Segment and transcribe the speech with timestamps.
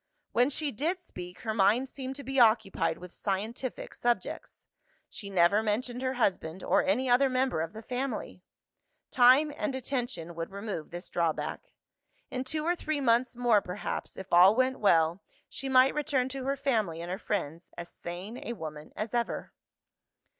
[0.31, 4.65] When she did speak, her mind seemed to be occupied with scientific subjects:
[5.11, 8.41] she never mentioned her husband, or any other member of the family.
[9.11, 11.71] Time and attention would remove this drawback.
[12.31, 16.45] In two or three months more perhaps, if all went well, she might return to
[16.45, 19.53] her family and her friends, as sane a woman as ever.